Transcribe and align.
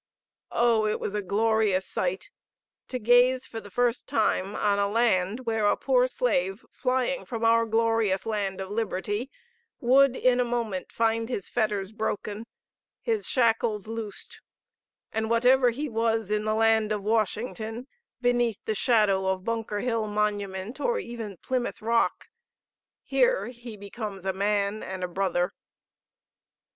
Oh, 0.51 0.87
it 0.87 0.99
was 0.99 1.13
a 1.13 1.21
glorious 1.21 1.85
sight 1.85 2.31
to 2.87 2.97
gaze 2.97 3.45
for 3.45 3.61
the 3.61 3.69
first 3.69 4.07
time 4.07 4.55
on 4.55 4.79
a 4.79 4.87
land 4.89 5.41
where 5.41 5.67
a 5.67 5.77
poor 5.77 6.07
slave 6.07 6.65
flying 6.71 7.23
from 7.23 7.45
our 7.45 7.67
glorious 7.67 8.25
land 8.25 8.59
of 8.59 8.71
liberty 8.71 9.29
would 9.79 10.15
in 10.15 10.39
a 10.39 10.43
moment 10.43 10.91
find 10.91 11.29
his 11.29 11.49
fetters 11.49 11.91
broken, 11.91 12.47
his 12.99 13.27
shackles 13.27 13.87
loosed, 13.87 14.41
and 15.11 15.29
whatever 15.29 15.69
he 15.69 15.87
was 15.87 16.31
in 16.31 16.45
the 16.45 16.55
land 16.55 16.91
of 16.91 17.03
Washington, 17.03 17.85
beneath 18.21 18.57
the 18.65 18.73
shadow 18.73 19.27
of 19.27 19.43
Bunker 19.45 19.81
Hill 19.81 20.07
Monument 20.07 20.79
or 20.79 20.97
even 20.97 21.37
Plymouth 21.37 21.79
Rock, 21.79 22.25
here 23.03 23.49
he 23.49 23.77
becomes 23.77 24.25
a 24.25 24.33
man 24.33 24.81
and 24.81 25.03
a 25.03 25.07
brother. 25.07 25.51